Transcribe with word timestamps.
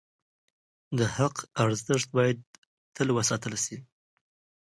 د 0.97 0.99
حق 1.15 1.35
ارزښت 1.63 2.09
باید 2.17 2.37
تل 2.95 3.07
وساتل 3.17 3.53
شي. 3.63 3.77